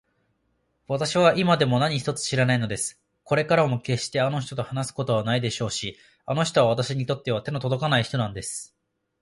[0.87, 2.99] わたしは今でも何一つ知らないのです。
[3.23, 8.75] これからもけっしてあの人と話すことはないでしょうし、あの人はわたしにとっては手のとどかない人なんです。